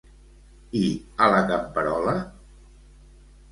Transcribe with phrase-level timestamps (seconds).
[0.79, 0.81] I
[1.27, 2.17] a la camperola?